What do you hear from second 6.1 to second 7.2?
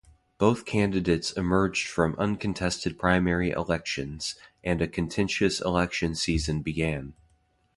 season began.